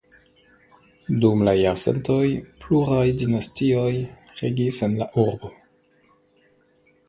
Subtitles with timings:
[1.25, 2.23] Dum la jarcentoj
[2.65, 3.93] pluraj dinastioj
[4.43, 5.55] regis en la urbo.